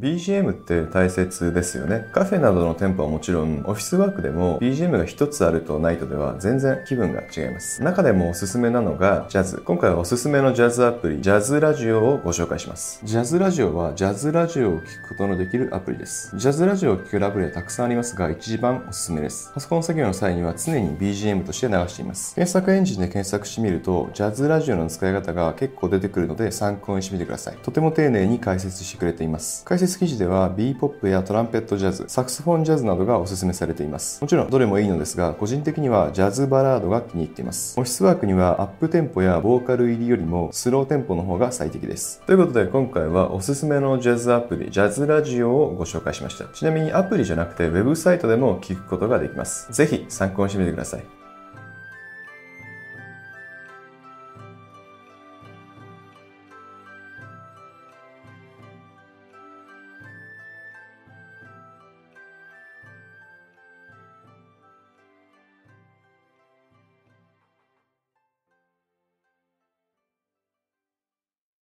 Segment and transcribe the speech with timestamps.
[0.00, 2.08] BGM って大切ですよね。
[2.12, 7.82] カフェなどの店舗はもちろん、オフィスワークでも BGM が一つあるとないとでは全然気分が違います。
[7.82, 9.58] 中でもおすすめなのがジャズ。
[9.58, 12.98] 今回はおすすめのジャズアプリ、ジャズラジオをご紹介します。
[13.04, 16.34] ジャズラジオはジャズラジオを聴くことのできるアプリです。
[16.34, 19.50] ジャズラジオを聴けるアプリはたくさんありますが、一番おすすめです。
[19.52, 22.34] パソコン作業の際には常に BGM として流しています。
[22.36, 27.58] 検索エンジンで検索してみると、ジャズラジオの使い方が結構出てくるので参考にしてみてください。
[27.62, 29.62] とても丁寧に解説してくれています。
[29.66, 34.20] 解説記事では B-POP やトランペットジャズ、サクスフォンジャズなどがおすすめされています。
[34.20, 37.78] もちろんどれもいいのですが、個人的にはジャズバラードが気に入っています。
[37.78, 42.22] オフィスワークにはアップテンポやボーカル入りよりもスローテンポの方が最適です。
[42.26, 46.44] ということで今回はおすすめのジャズアプリ、ジャズラジオをご紹介しました。
[46.46, 49.72] ちなみにアプリじゃなくてウェブサイトでも聞くことができます。
[49.72, 51.19] ぜひ参考にしてみてください。